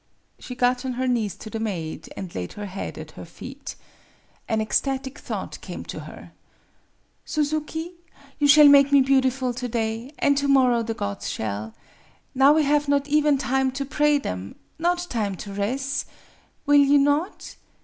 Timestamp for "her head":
2.53-2.97